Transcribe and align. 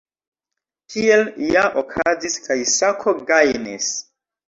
Tiel 0.93 1.27
ja 1.51 1.67
okazis, 1.83 2.41
kaj 2.49 2.61
Sako 2.75 3.17
gajnis. 3.33 3.97